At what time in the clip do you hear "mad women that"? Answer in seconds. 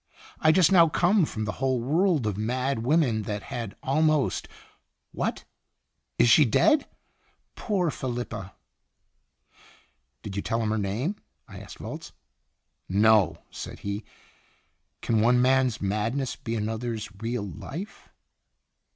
2.35-3.43